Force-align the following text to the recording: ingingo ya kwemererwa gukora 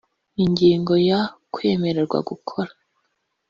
ingingo 0.43 0.93
ya 1.09 1.19
kwemererwa 1.53 2.17
gukora 2.29 2.71